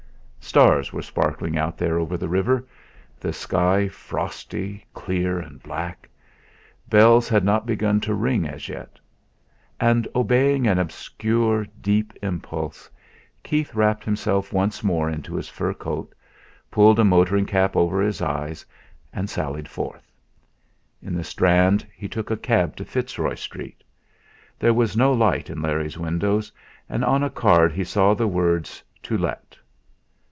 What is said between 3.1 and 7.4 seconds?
the sky frosty clear, and black. Bells